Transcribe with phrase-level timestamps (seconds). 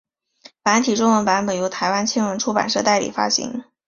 [0.63, 3.63] 繁体中文版本由台湾青文出版社代理发行。